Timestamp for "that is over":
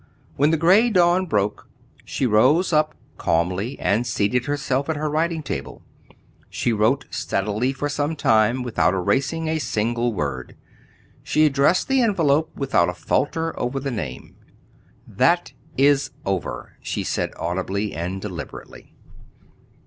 15.07-16.77